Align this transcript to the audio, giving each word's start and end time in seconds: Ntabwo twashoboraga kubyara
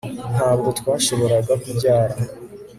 Ntabwo 0.35 0.69
twashoboraga 0.79 1.53
kubyara 1.63 2.15